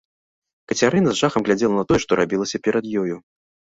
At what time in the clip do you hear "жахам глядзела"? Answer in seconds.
1.21-1.75